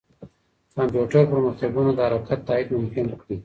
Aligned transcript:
کمپیوټر 0.75 1.23
پرمختګونه 1.31 1.89
د 1.93 1.99
حرکت 2.09 2.39
تایید 2.47 2.67
ممکن 2.77 3.05
کړي. 3.21 3.35